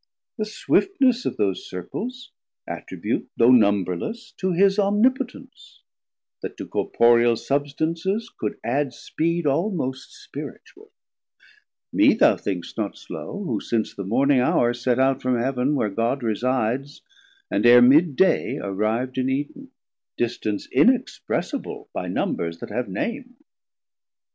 The 0.39 0.45
swiftness 0.45 1.27
of 1.27 1.37
those 1.37 1.63
Circles 1.69 2.31
attribute, 2.67 3.29
Though 3.37 3.51
numberless, 3.51 4.31
to 4.37 4.51
his 4.51 4.79
Omnipotence, 4.79 5.83
That 6.41 6.57
to 6.57 6.65
corporeal 6.65 7.35
substances 7.35 8.31
could 8.39 8.57
adde 8.65 8.93
Speed 8.93 9.45
almost 9.45 10.11
Spiritual; 10.11 10.91
mee 11.93 12.15
thou 12.15 12.33
thinkst 12.35 12.79
not 12.79 12.97
slow, 12.97 13.33
110 13.35 13.45
Who 13.45 13.59
since 13.61 13.93
the 13.93 14.03
Morning 14.03 14.39
hour 14.39 14.73
set 14.73 14.97
out 14.97 15.21
from 15.21 15.37
Heav'n 15.37 15.75
Where 15.75 15.89
God 15.91 16.23
resides, 16.23 17.03
and 17.51 17.63
ere 17.63 17.83
mid 17.83 18.15
day 18.15 18.57
arriv'd 18.57 19.19
In 19.19 19.29
Eden, 19.29 19.69
distance 20.17 20.67
inexpressible 20.71 21.89
By 21.93 22.07
Numbers 22.07 22.57
that 22.57 22.69
have 22.71 22.89
name. 22.89 23.35